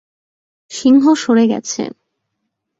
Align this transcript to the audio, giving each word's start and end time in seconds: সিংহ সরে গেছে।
সিংহ 0.71 1.03
সরে 1.15 1.45
গেছে। 1.47 1.83